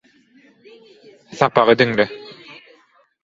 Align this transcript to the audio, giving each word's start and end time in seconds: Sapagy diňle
Sapagy 1.39 1.77
diňle 1.79 2.05